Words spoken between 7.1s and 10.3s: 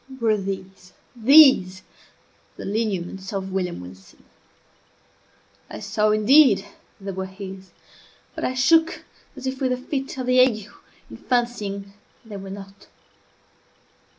were his, but I shook as if with a fit of